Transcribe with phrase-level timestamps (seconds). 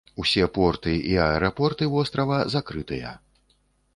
[0.21, 3.15] Усе порты і аэрапорты вострава закрытыя.